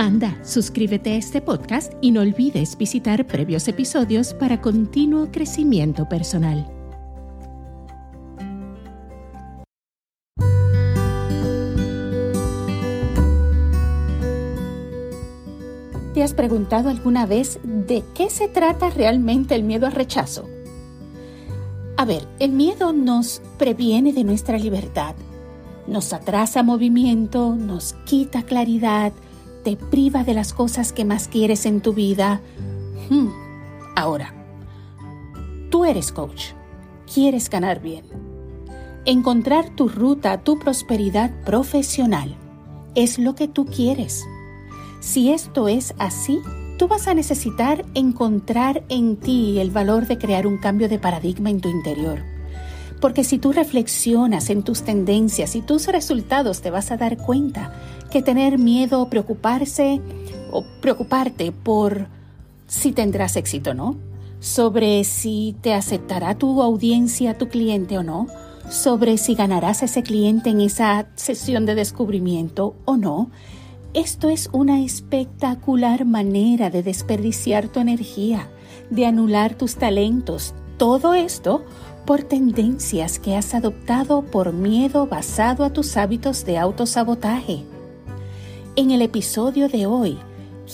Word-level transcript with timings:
Anda, 0.00 0.34
suscríbete 0.42 1.12
a 1.12 1.16
este 1.16 1.42
podcast 1.42 1.92
y 2.00 2.10
no 2.10 2.22
olvides 2.22 2.78
visitar 2.78 3.26
previos 3.26 3.68
episodios 3.68 4.32
para 4.32 4.62
continuo 4.62 5.30
crecimiento 5.30 6.08
personal. 6.08 6.66
¿Te 16.14 16.22
has 16.22 16.32
preguntado 16.32 16.88
alguna 16.88 17.26
vez 17.26 17.60
de 17.62 18.02
qué 18.14 18.30
se 18.30 18.48
trata 18.48 18.88
realmente 18.88 19.54
el 19.54 19.64
miedo 19.64 19.84
al 19.84 19.92
rechazo? 19.92 20.48
A 21.98 22.06
ver, 22.06 22.26
el 22.38 22.52
miedo 22.52 22.94
nos 22.94 23.42
previene 23.58 24.14
de 24.14 24.24
nuestra 24.24 24.56
libertad, 24.56 25.14
nos 25.86 26.14
atrasa 26.14 26.62
movimiento, 26.62 27.54
nos 27.54 27.92
quita 28.06 28.44
claridad, 28.44 29.12
te 29.62 29.76
priva 29.76 30.24
de 30.24 30.34
las 30.34 30.52
cosas 30.52 30.92
que 30.92 31.04
más 31.04 31.28
quieres 31.28 31.66
en 31.66 31.80
tu 31.80 31.92
vida. 31.92 32.40
Hmm. 33.08 33.28
Ahora, 33.96 34.34
tú 35.70 35.84
eres 35.84 36.12
coach, 36.12 36.52
quieres 37.12 37.50
ganar 37.50 37.80
bien. 37.80 38.04
Encontrar 39.04 39.70
tu 39.70 39.88
ruta, 39.88 40.38
tu 40.38 40.58
prosperidad 40.58 41.30
profesional 41.44 42.36
es 42.94 43.18
lo 43.18 43.34
que 43.34 43.48
tú 43.48 43.66
quieres. 43.66 44.24
Si 45.00 45.32
esto 45.32 45.68
es 45.68 45.94
así, 45.98 46.40
tú 46.78 46.88
vas 46.88 47.08
a 47.08 47.14
necesitar 47.14 47.84
encontrar 47.94 48.84
en 48.88 49.16
ti 49.16 49.58
el 49.58 49.70
valor 49.70 50.06
de 50.06 50.18
crear 50.18 50.46
un 50.46 50.58
cambio 50.58 50.88
de 50.88 50.98
paradigma 50.98 51.50
en 51.50 51.60
tu 51.60 51.68
interior. 51.68 52.22
Porque 53.00 53.24
si 53.24 53.38
tú 53.38 53.52
reflexionas 53.52 54.50
en 54.50 54.62
tus 54.62 54.82
tendencias 54.82 55.56
y 55.56 55.62
tus 55.62 55.86
resultados, 55.88 56.60
te 56.60 56.70
vas 56.70 56.90
a 56.90 56.98
dar 56.98 57.16
cuenta 57.16 57.72
que 58.10 58.22
tener 58.22 58.58
miedo 58.58 59.00
o 59.00 59.08
preocuparse 59.08 60.00
o 60.52 60.64
preocuparte 60.80 61.52
por 61.52 62.08
si 62.66 62.92
tendrás 62.92 63.36
éxito 63.36 63.70
o 63.70 63.74
no, 63.74 63.96
sobre 64.40 65.04
si 65.04 65.56
te 65.60 65.74
aceptará 65.74 66.34
tu 66.36 66.62
audiencia, 66.62 67.38
tu 67.38 67.48
cliente 67.48 67.98
o 67.98 68.02
no, 68.02 68.26
sobre 68.68 69.18
si 69.18 69.34
ganarás 69.34 69.82
a 69.82 69.86
ese 69.86 70.02
cliente 70.02 70.50
en 70.50 70.60
esa 70.60 71.06
sesión 71.14 71.66
de 71.66 71.74
descubrimiento 71.74 72.74
o 72.84 72.96
no. 72.96 73.30
Esto 73.92 74.28
es 74.28 74.48
una 74.52 74.80
espectacular 74.80 76.04
manera 76.04 76.70
de 76.70 76.82
desperdiciar 76.82 77.68
tu 77.68 77.80
energía, 77.80 78.48
de 78.90 79.06
anular 79.06 79.54
tus 79.54 79.76
talentos. 79.76 80.54
Todo 80.78 81.12
esto 81.14 81.64
por 82.06 82.22
tendencias 82.22 83.18
que 83.18 83.36
has 83.36 83.54
adoptado 83.54 84.22
por 84.22 84.52
miedo 84.52 85.06
basado 85.06 85.64
a 85.64 85.72
tus 85.72 85.96
hábitos 85.96 86.44
de 86.44 86.58
autosabotaje. 86.58 87.64
En 88.80 88.90
el 88.92 89.02
episodio 89.02 89.68
de 89.68 89.84
hoy, 89.84 90.16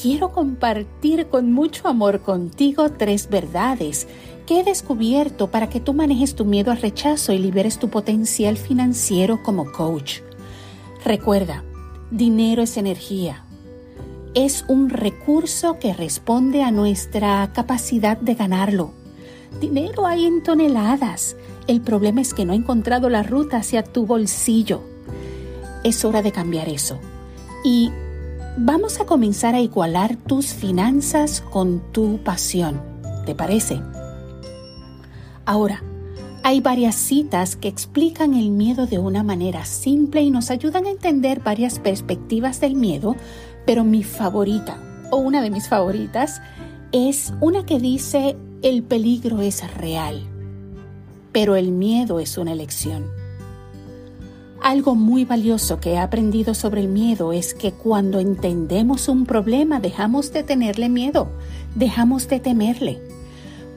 quiero 0.00 0.30
compartir 0.30 1.26
con 1.26 1.52
mucho 1.52 1.88
amor 1.88 2.20
contigo 2.20 2.88
tres 2.92 3.28
verdades 3.28 4.06
que 4.46 4.60
he 4.60 4.62
descubierto 4.62 5.50
para 5.50 5.68
que 5.68 5.80
tú 5.80 5.92
manejes 5.92 6.36
tu 6.36 6.44
miedo 6.44 6.70
al 6.70 6.80
rechazo 6.80 7.32
y 7.32 7.38
liberes 7.38 7.80
tu 7.80 7.88
potencial 7.88 8.58
financiero 8.58 9.42
como 9.42 9.72
coach. 9.72 10.20
Recuerda, 11.04 11.64
dinero 12.12 12.62
es 12.62 12.76
energía. 12.76 13.44
Es 14.34 14.64
un 14.68 14.88
recurso 14.88 15.80
que 15.80 15.92
responde 15.92 16.62
a 16.62 16.70
nuestra 16.70 17.50
capacidad 17.52 18.16
de 18.16 18.36
ganarlo. 18.36 18.92
Dinero 19.60 20.06
hay 20.06 20.26
en 20.26 20.44
toneladas. 20.44 21.36
El 21.66 21.80
problema 21.80 22.20
es 22.20 22.34
que 22.34 22.44
no 22.44 22.52
he 22.52 22.56
encontrado 22.56 23.08
la 23.08 23.24
ruta 23.24 23.56
hacia 23.56 23.82
tu 23.82 24.06
bolsillo. 24.06 24.82
Es 25.82 26.04
hora 26.04 26.22
de 26.22 26.30
cambiar 26.30 26.68
eso 26.68 27.00
y 27.66 27.90
vamos 28.56 29.00
a 29.00 29.04
comenzar 29.04 29.54
a 29.54 29.60
igualar 29.60 30.16
tus 30.16 30.54
finanzas 30.54 31.40
con 31.40 31.80
tu 31.92 32.18
pasión. 32.18 32.80
¿Te 33.26 33.34
parece? 33.34 33.80
Ahora, 35.44 35.82
hay 36.42 36.60
varias 36.60 36.94
citas 36.94 37.56
que 37.56 37.68
explican 37.68 38.34
el 38.34 38.50
miedo 38.50 38.86
de 38.86 38.98
una 38.98 39.22
manera 39.22 39.64
simple 39.64 40.22
y 40.22 40.30
nos 40.30 40.50
ayudan 40.50 40.86
a 40.86 40.90
entender 40.90 41.40
varias 41.40 41.78
perspectivas 41.78 42.60
del 42.60 42.76
miedo, 42.76 43.16
pero 43.66 43.84
mi 43.84 44.02
favorita, 44.02 44.78
o 45.10 45.18
una 45.18 45.42
de 45.42 45.50
mis 45.50 45.68
favoritas, 45.68 46.40
es 46.92 47.32
una 47.40 47.66
que 47.66 47.78
dice, 47.78 48.36
el 48.62 48.82
peligro 48.82 49.42
es 49.42 49.62
real, 49.74 50.22
pero 51.32 51.56
el 51.56 51.72
miedo 51.72 52.20
es 52.20 52.38
una 52.38 52.52
elección. 52.52 53.15
Algo 54.66 54.96
muy 54.96 55.24
valioso 55.24 55.78
que 55.78 55.92
he 55.92 55.98
aprendido 55.98 56.52
sobre 56.52 56.80
el 56.80 56.88
miedo 56.88 57.32
es 57.32 57.54
que 57.54 57.70
cuando 57.70 58.18
entendemos 58.18 59.08
un 59.08 59.24
problema 59.24 59.78
dejamos 59.78 60.32
de 60.32 60.42
tenerle 60.42 60.88
miedo, 60.88 61.28
dejamos 61.76 62.26
de 62.26 62.40
temerle, 62.40 63.00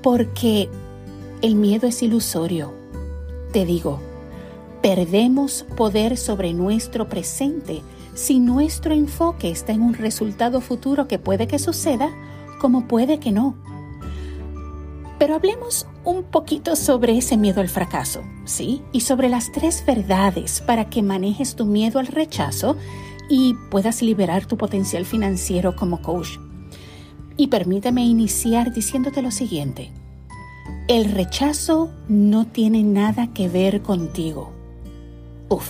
porque 0.02 0.68
el 1.44 1.54
miedo 1.54 1.86
es 1.86 2.02
ilusorio. 2.02 2.74
Te 3.54 3.68
digo, 3.68 4.00
perdemos 4.82 5.64
poder 5.78 6.18
sobre 6.18 6.56
nuestro 6.56 7.08
presente 7.08 7.84
si 8.16 8.40
nuestro 8.40 8.92
enfoque 8.92 9.52
está 9.52 9.74
en 9.74 9.84
un 9.84 9.94
resultado 9.94 10.60
futuro 10.60 11.08
que 11.08 11.20
puede 11.20 11.46
que 11.46 11.60
suceda 11.60 12.10
como 12.60 12.88
puede 12.88 13.20
que 13.20 13.32
no. 13.32 13.56
Pero 15.20 15.36
hablemos 15.36 15.86
un 16.06 16.24
poquito 16.24 16.78
sobre 16.78 17.18
ese 17.18 17.36
miedo 17.36 17.60
al 17.60 17.68
fracaso, 17.68 18.24
¿sí? 18.46 18.82
Y 18.94 19.02
sobre 19.02 19.28
las 19.28 19.52
tres 19.52 19.84
verdades 19.86 20.62
para 20.62 20.90
que 20.90 21.04
manejes 21.04 21.56
tu 21.56 21.66
miedo 21.66 22.00
al 22.00 22.08
rechazo 22.08 22.78
y 23.30 23.56
puedas 23.70 24.02
liberar 24.02 24.46
tu 24.46 24.56
potencial 24.58 25.06
financiero 25.06 25.76
como 25.76 26.02
coach. 26.02 26.40
Y 27.36 27.48
permíteme 27.48 28.06
iniciar 28.06 28.74
diciéndote 28.74 29.22
lo 29.22 29.32
siguiente. 29.32 29.92
El 30.88 31.12
rechazo 31.12 31.92
no 32.08 32.48
tiene 32.48 32.82
nada 32.84 33.28
que 33.34 33.50
ver 33.50 33.82
contigo. 33.82 34.54
Uf. 35.50 35.70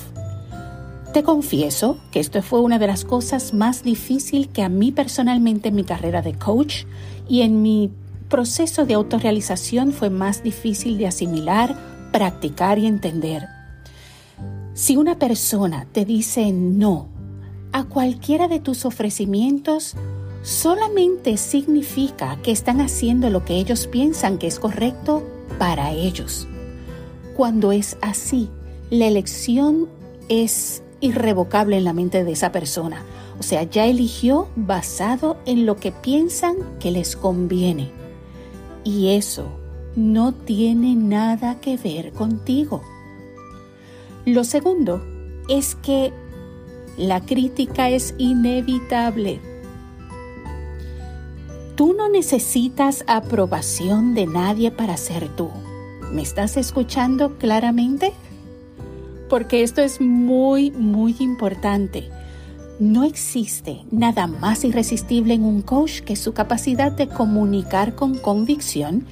Te 1.12 1.24
confieso 1.24 1.98
que 2.12 2.20
esto 2.20 2.44
fue 2.44 2.62
una 2.62 2.78
de 2.78 2.86
las 2.86 3.04
cosas 3.04 3.56
más 3.56 3.82
difíciles 3.82 4.48
que 4.48 4.62
a 4.62 4.70
mí 4.70 4.92
personalmente 4.92 5.70
en 5.70 5.76
mi 5.76 5.84
carrera 5.84 6.22
de 6.22 6.36
coach 6.36 6.86
y 7.28 7.42
en 7.42 7.64
mi 7.64 7.92
proceso 8.30 8.86
de 8.86 8.94
autorrealización 8.94 9.92
fue 9.92 10.10
más 10.10 10.44
difícil 10.44 10.98
de 10.98 11.08
asimilar, 11.08 11.76
practicar 12.12 12.80
y 12.80 12.86
entender. 12.86 13.48
Si 14.74 14.96
una 14.96 15.20
persona 15.20 15.88
te 15.92 16.06
dice 16.06 16.52
no 16.54 17.10
a 17.74 17.84
cualquiera 17.84 18.48
de 18.48 18.60
tus 18.60 18.86
ofrecimientos, 18.86 19.96
solamente 20.42 21.38
significa 21.38 22.38
que 22.42 22.52
están 22.52 22.80
haciendo 22.82 23.30
lo 23.30 23.44
que 23.44 23.56
ellos 23.56 23.88
piensan 23.88 24.38
que 24.38 24.48
es 24.48 24.60
correcto 24.60 25.24
para 25.58 25.92
ellos. 25.92 26.48
Cuando 27.36 27.72
es 27.72 27.98
así, 28.02 28.50
la 28.90 29.08
elección 29.08 29.90
es 30.30 30.82
irrevocable 31.02 31.78
en 31.78 31.84
la 31.84 31.94
mente 31.94 32.24
de 32.24 32.32
esa 32.32 32.52
persona. 32.52 33.04
O 33.40 33.44
sea, 33.44 33.64
ya 33.64 33.86
eligió 33.86 34.50
basado 34.56 35.38
en 35.46 35.66
lo 35.66 35.78
que 35.78 35.92
piensan 35.92 36.56
que 36.80 36.92
les 36.92 37.16
conviene. 37.16 37.99
Y 38.84 39.10
eso 39.10 39.48
no 39.96 40.34
tiene 40.34 40.96
nada 40.96 41.60
que 41.60 41.78
ver 41.78 42.12
contigo. 42.14 42.82
Lo 44.26 44.44
segundo 44.44 45.02
es 45.48 45.76
que 45.76 46.14
la 46.98 47.22
crítica 47.22 47.90
es 47.90 48.14
inevitable. 48.18 49.40
Tú 51.76 51.94
no 51.94 52.10
necesitas 52.10 53.04
aprobación 53.08 54.14
de 54.14 54.28
nadie 54.28 54.70
para 54.70 54.98
ser 54.98 55.30
tú. 55.30 55.50
¿Me 56.12 56.22
estás 56.22 56.58
escuchando 56.58 57.38
claramente? 57.38 58.14
Porque 59.30 59.64
esto 59.64 59.82
es 59.82 60.02
muy, 60.02 60.72
muy 60.72 61.16
importante. 61.20 62.10
No 62.80 63.04
existe 63.04 63.84
nada 63.92 64.26
más 64.26 64.64
irresistible 64.64 65.34
en 65.34 65.44
un 65.44 65.62
coach 65.62 66.00
que 66.00 66.16
su 66.16 66.32
capacidad 66.32 66.94
de 66.94 67.10
comunicar 67.10 67.94
con 67.94 68.18
convicción 68.18 69.06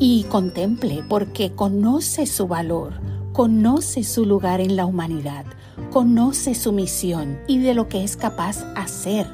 y 0.00 0.24
contemple 0.24 1.04
porque 1.08 1.52
conoce 1.52 2.26
su 2.26 2.48
valor, 2.48 2.94
conoce 3.32 4.02
su 4.02 4.26
lugar 4.26 4.60
en 4.60 4.74
la 4.74 4.84
humanidad, 4.84 5.44
conoce 5.92 6.56
su 6.56 6.72
misión 6.72 7.38
y 7.46 7.58
de 7.58 7.74
lo 7.74 7.88
que 7.88 8.02
es 8.02 8.16
capaz 8.16 8.64
hacer. 8.74 9.28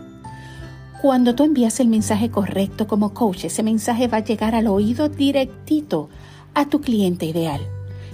Cuando 1.01 1.35
tú 1.35 1.45
envías 1.45 1.81
el 1.81 1.89
mensaje 1.89 2.31
correcto 2.31 2.87
como 2.87 3.15
coach, 3.15 3.47
ese 3.47 3.63
mensaje 3.63 4.09
va 4.09 4.19
a 4.19 4.25
llegar 4.25 4.55
al 4.55 4.67
oído 4.67 5.09
directito 5.09 6.11
a 6.53 6.69
tu 6.69 6.83
cliente 6.83 7.25
ideal. 7.25 7.63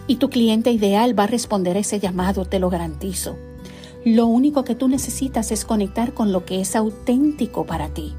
Y 0.06 0.16
tu 0.16 0.30
cliente 0.30 0.70
ideal 0.70 1.18
va 1.18 1.24
a 1.24 1.26
responder 1.26 1.76
a 1.76 1.80
ese 1.80 1.98
llamado, 1.98 2.44
te 2.44 2.60
lo 2.60 2.70
garantizo. 2.70 3.36
Lo 4.06 4.26
único 4.26 4.62
que 4.62 4.76
tú 4.76 4.86
necesitas 4.86 5.50
es 5.50 5.64
conectar 5.64 6.14
con 6.14 6.30
lo 6.30 6.44
que 6.44 6.60
es 6.60 6.76
auténtico 6.76 7.66
para 7.66 7.88
ti 7.88 8.14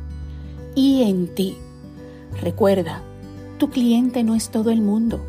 y 0.75 1.03
en 1.03 1.33
ti. 1.33 1.55
Recuerda, 2.41 3.01
tu 3.57 3.69
cliente 3.69 4.25
no 4.25 4.35
es 4.35 4.49
todo 4.49 4.69
el 4.69 4.81
mundo 4.81 5.21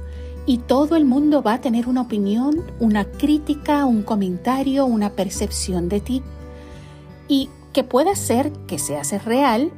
y 0.46 0.58
todo 0.58 0.96
el 0.96 1.05
mundo 1.05 1.44
va 1.44 1.52
a 1.52 1.60
tener 1.60 1.87
una 1.87 2.00
opinión, 2.00 2.60
una 2.81 3.05
crítica, 3.05 3.84
un 3.84 4.02
comentario, 4.02 4.84
una 4.84 5.10
percepción 5.10 5.88
de 5.88 6.00
ti. 6.00 6.22
Y 7.28 7.50
que 7.72 7.84
pueda 7.84 8.16
ser 8.16 8.50
que 8.66 8.81
seas 8.81 9.25
real 9.25 9.70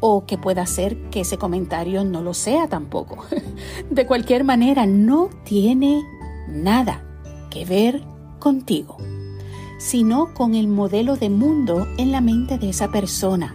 o 0.00 0.26
que 0.26 0.36
pueda 0.36 0.66
ser 0.66 0.98
que 1.08 1.22
ese 1.22 1.38
comentario 1.38 2.04
no 2.04 2.20
lo 2.20 2.34
sea 2.34 2.68
tampoco. 2.68 3.24
De 3.90 4.06
cualquier 4.06 4.44
manera, 4.44 4.84
no 4.84 5.30
tiene 5.44 6.02
nada 6.46 7.02
que 7.48 7.64
ver 7.64 8.04
contigo 8.38 8.98
sino 9.78 10.32
con 10.34 10.54
el 10.54 10.68
modelo 10.68 11.16
de 11.16 11.30
mundo 11.30 11.86
en 11.98 12.12
la 12.12 12.20
mente 12.20 12.58
de 12.58 12.70
esa 12.70 12.90
persona. 12.90 13.54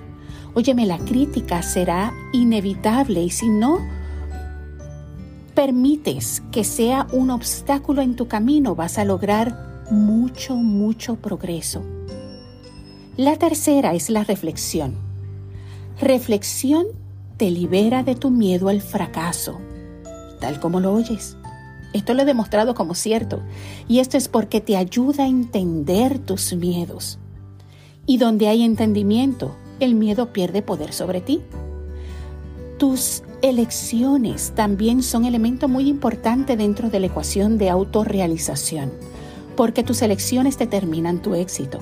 Óyeme, 0.53 0.85
la 0.85 0.97
crítica 0.97 1.62
será 1.62 2.13
inevitable 2.33 3.23
y 3.23 3.29
si 3.29 3.47
no 3.47 3.79
permites 5.53 6.44
que 6.51 6.63
sea 6.63 7.07
un 7.12 7.29
obstáculo 7.29 8.01
en 8.01 8.15
tu 8.15 8.27
camino, 8.27 8.75
vas 8.75 8.97
a 8.97 9.06
lograr 9.06 9.85
mucho, 9.89 10.56
mucho 10.56 11.15
progreso. 11.15 11.83
La 13.17 13.38
tercera 13.38 13.94
es 13.94 14.09
la 14.09 14.24
reflexión. 14.24 14.95
Reflexión 16.00 16.85
te 17.38 17.51
libera 17.51 18.03
de 18.03 18.15
tu 18.15 18.29
miedo 18.29 18.69
al 18.69 18.81
fracaso, 18.81 19.59
tal 20.39 20.59
como 20.59 20.79
lo 20.79 20.94
oyes. 20.94 21.38
Esto 21.93 22.13
lo 22.13 22.21
he 22.21 22.25
demostrado 22.25 22.73
como 22.73 22.95
cierto. 22.95 23.41
Y 23.88 23.99
esto 23.99 24.17
es 24.17 24.27
porque 24.27 24.61
te 24.61 24.77
ayuda 24.77 25.25
a 25.25 25.27
entender 25.27 26.19
tus 26.19 26.53
miedos. 26.53 27.19
Y 28.05 28.17
donde 28.17 28.47
hay 28.47 28.63
entendimiento, 28.63 29.55
el 29.79 29.95
miedo 29.95 30.31
pierde 30.31 30.61
poder 30.61 30.93
sobre 30.93 31.21
ti. 31.21 31.41
Tus 32.77 33.23
elecciones 33.41 34.53
también 34.55 35.03
son 35.03 35.25
elemento 35.25 35.67
muy 35.67 35.88
importante 35.88 36.55
dentro 36.55 36.89
de 36.89 36.99
la 36.99 37.07
ecuación 37.07 37.57
de 37.57 37.69
autorrealización, 37.69 38.91
porque 39.55 39.83
tus 39.83 40.01
elecciones 40.01 40.57
determinan 40.57 41.21
tu 41.21 41.35
éxito. 41.35 41.79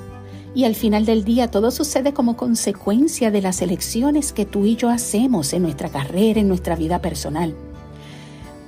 Y 0.56 0.64
al 0.66 0.76
final 0.76 1.06
del 1.06 1.24
día 1.24 1.52
todo 1.52 1.72
sucede 1.72 2.14
como 2.14 2.36
consecuencia 2.36 3.32
de 3.32 3.42
las 3.42 3.62
elecciones 3.62 4.34
que 4.34 4.46
tú 4.46 4.66
y 4.66 4.76
yo 4.76 4.90
hacemos 4.90 5.54
en 5.54 5.62
nuestra 5.62 5.90
carrera, 5.90 6.40
en 6.40 6.48
nuestra 6.48 6.76
vida 6.76 7.02
personal. 7.02 7.56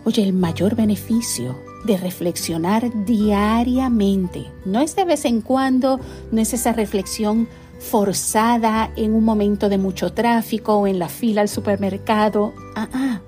Oye, 0.03 0.23
el 0.23 0.33
mayor 0.33 0.75
beneficio 0.75 1.59
de 1.83 1.95
reflexionar 1.95 3.05
diariamente, 3.05 4.51
no 4.65 4.79
es 4.79 4.95
de 4.95 5.05
vez 5.05 5.25
en 5.25 5.41
cuando, 5.41 5.99
no 6.31 6.41
es 6.41 6.53
esa 6.53 6.73
reflexión 6.73 7.47
forzada 7.79 8.91
en 8.95 9.13
un 9.13 9.23
momento 9.23 9.69
de 9.69 9.77
mucho 9.77 10.11
tráfico 10.11 10.75
o 10.75 10.87
en 10.87 10.97
la 10.97 11.07
fila 11.07 11.41
al 11.41 11.49
supermercado. 11.49 12.53
Ah, 12.75 12.89
ah. 12.93 13.21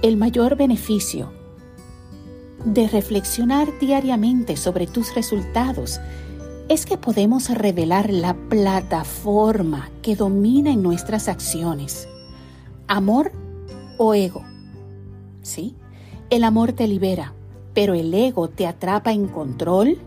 El 0.00 0.16
mayor 0.16 0.56
beneficio 0.56 1.32
de 2.64 2.88
reflexionar 2.88 3.68
diariamente 3.78 4.56
sobre 4.56 4.86
tus 4.86 5.14
resultados 5.14 6.00
es 6.68 6.86
que 6.86 6.96
podemos 6.96 7.50
revelar 7.50 8.10
la 8.10 8.34
plataforma 8.34 9.90
que 10.00 10.16
domina 10.16 10.70
en 10.70 10.82
nuestras 10.82 11.28
acciones. 11.28 12.08
Amor 12.86 13.32
o 13.98 14.14
ego 14.14 14.44
¿sí? 15.42 15.74
El 16.30 16.44
amor 16.44 16.72
te 16.72 16.88
libera, 16.88 17.34
pero 17.74 17.94
el 17.94 18.12
ego 18.14 18.48
te 18.48 18.66
atrapa 18.66 19.12
en 19.12 19.28
control, 19.28 19.98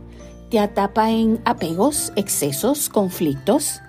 te 0.49 0.59
atrapa 0.59 1.11
en 1.11 1.39
apegos, 1.45 2.11
excesos, 2.15 2.89
conflictos. 2.89 3.81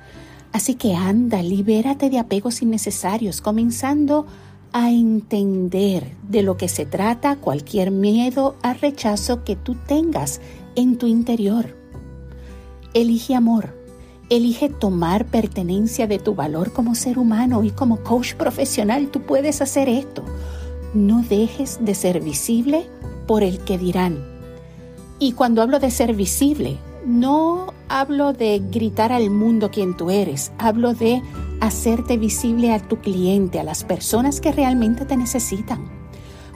Así 0.52 0.75
que 0.75 0.94
anda, 0.94 1.43
libérate 1.43 2.10
de 2.10 2.19
apegos 2.19 2.62
innecesarios, 2.62 3.40
comenzando 3.40 4.26
a 4.72 4.90
entender 4.90 6.14
de 6.28 6.43
lo 6.43 6.56
que 6.56 6.69
se 6.69 6.84
trata 6.84 7.37
cualquier 7.37 7.90
miedo 7.90 8.56
a 8.62 8.75
rechazo 8.75 9.44
que 9.44 9.56
tú 9.56 9.75
tengas 9.75 10.40
en 10.75 10.98
tu 10.98 11.06
interior. 11.06 11.76
Elige 12.93 13.34
amor, 13.34 13.75
elige 14.28 14.69
tomar 14.69 15.26
pertenencia 15.26 16.06
de 16.06 16.19
tu 16.19 16.34
valor 16.34 16.72
como 16.72 16.94
ser 16.94 17.19
humano 17.19 17.64
y 17.64 17.70
como 17.70 18.02
coach 18.02 18.34
profesional 18.34 19.08
tú 19.08 19.22
puedes 19.22 19.62
hacer 19.62 19.88
esto 19.88 20.25
no 20.96 21.22
dejes 21.22 21.78
de 21.81 21.94
ser 21.94 22.20
visible 22.20 22.87
por 23.26 23.43
el 23.43 23.58
que 23.60 23.78
dirán. 23.78 24.25
Y 25.19 25.32
cuando 25.32 25.62
hablo 25.62 25.78
de 25.78 25.90
ser 25.90 26.14
visible, 26.14 26.78
no 27.04 27.72
hablo 27.88 28.32
de 28.32 28.60
gritar 28.70 29.12
al 29.12 29.31
mundo 29.31 29.70
quién 29.70 29.96
tú 29.96 30.10
eres, 30.10 30.52
hablo 30.58 30.94
de 30.94 31.22
hacerte 31.60 32.16
visible 32.16 32.72
a 32.72 32.81
tu 32.81 32.96
cliente, 32.98 33.60
a 33.60 33.64
las 33.64 33.84
personas 33.84 34.40
que 34.40 34.52
realmente 34.52 35.04
te 35.04 35.16
necesitan. 35.16 35.88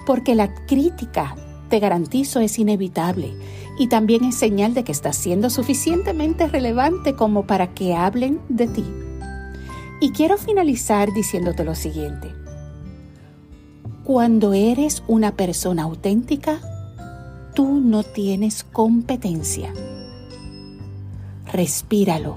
Porque 0.06 0.34
la 0.34 0.54
crítica, 0.66 1.37
te 1.69 1.78
garantizo, 1.78 2.40
es 2.40 2.58
inevitable 2.58 3.32
y 3.78 3.88
también 3.88 4.25
es 4.25 4.34
señal 4.34 4.75
de 4.75 4.84
que 4.84 4.92
estás 4.92 5.16
siendo 5.16 5.50
suficientemente 5.50 6.48
relevante 6.48 7.14
como 7.14 7.46
para 7.46 7.72
que 7.72 7.94
hablen 7.94 8.40
de 8.48 8.66
ti. 8.66 8.84
Y 10.00 10.10
quiero 10.12 10.37
finalizar 10.37 11.12
diciéndote 11.12 11.64
lo 11.64 11.75
siguiente. 11.75 12.34
Cuando 14.12 14.55
eres 14.55 15.05
una 15.07 15.37
persona 15.37 15.85
auténtica, 15.85 16.59
tú 17.55 17.81
no 17.81 18.03
tienes 18.03 18.65
competencia. 18.65 19.73
Respíralo. 21.53 22.37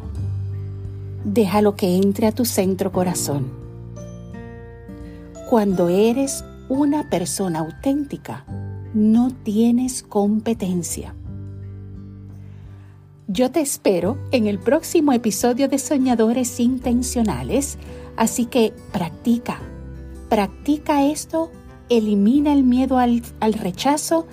Déjalo 1.25 1.75
que 1.75 1.95
entre 1.97 2.27
a 2.27 2.31
tu 2.31 2.45
centro 2.45 2.91
corazón. 2.91 3.47
Cuando 5.49 5.89
eres 5.89 6.45
una 6.69 7.09
persona 7.09 7.61
auténtica, 7.61 8.45
no 8.93 9.31
tienes 9.31 10.03
competencia. 10.03 11.15
Yo 13.27 13.49
te 13.49 13.61
espero 13.61 14.19
en 14.29 14.45
el 14.45 14.59
próximo 14.59 15.11
episodio 15.11 15.67
de 15.69 15.79
Soñadores 15.79 16.59
Intencionales, 16.59 17.79
así 18.15 18.45
que 18.45 18.75
practica, 18.91 19.57
practica 20.29 21.03
esto 21.07 21.49
elimina 21.89 22.53
el 22.53 22.63
miedo 22.63 22.97
al, 22.97 23.21
rechazo 23.53 24.27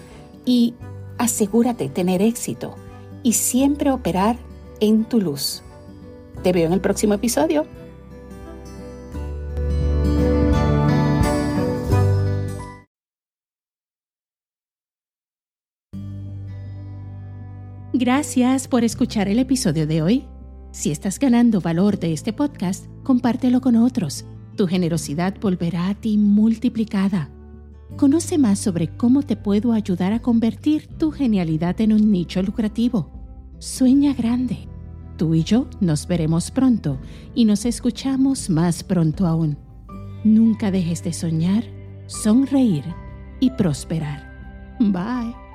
y 0.45 0.75
asegúrate 1.19 1.89
tener 1.89 2.23
éxito 2.23 2.75
y 3.23 3.35
siempre 3.35 3.91
operar 3.91 4.37
en 4.81 5.05
tu 5.05 5.21
luz. 5.21 5.63
Te 6.43 6.53
veo 6.53 6.67
en 6.67 6.73
el 6.73 6.81
próximo 6.81 7.15
episodio. 7.15 7.67
Gracias 17.93 18.67
por 18.67 18.83
escuchar 18.83 19.29
el 19.29 19.39
episodio 19.39 19.87
de 19.87 20.01
hoy. 20.01 20.25
Si 20.73 20.91
estás 20.91 21.19
ganando 21.19 21.61
valor 21.61 21.99
de 21.99 22.15
este 22.15 22.33
podcast, 22.33 22.87
compártelo 23.03 23.61
con 23.61 23.77
otros. 23.77 24.25
Tu 24.57 24.67
generosidad 24.67 25.35
volverá 25.41 25.89
a 25.89 25.95
ti 25.95 26.17
multiplicada. 26.17 27.29
Conoce 27.97 28.39
más 28.39 28.59
sobre 28.59 28.89
cómo 28.89 29.23
te 29.23 29.37
puedo 29.37 29.73
ayudar 29.73 30.13
a 30.13 30.21
convertir 30.21 30.87
tu 30.87 31.11
genialidad 31.11 31.81
en 31.81 31.93
un 31.93 32.11
nicho 32.11 32.43
lucrativo. 32.43 33.11
Sueña 33.59 34.15
grande. 34.15 34.69
Tú 35.17 35.35
y 35.35 35.45
yo 35.45 35.67
nos 35.81 36.07
veremos 36.07 36.51
pronto 36.51 36.99
y 37.35 37.45
nos 37.45 37.67
escuchamos 37.67 38.49
más 38.49 38.83
pronto 38.83 39.27
aún. 39.27 39.59
Nunca 40.25 40.71
dejes 40.71 41.05
de 41.05 41.13
soñar, 41.13 41.65
sonreír 42.07 42.85
y 43.39 43.51
prosperar. 43.51 44.31
Bye. 44.81 45.50